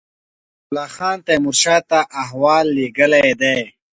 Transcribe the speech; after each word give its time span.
فیض 0.03 0.67
الله 0.69 0.87
خان 0.95 1.17
تېمور 1.25 1.55
شاه 1.63 1.81
ته 1.89 1.99
احوال 2.23 2.65
لېږلی 2.75 3.31
دی. 3.41 3.57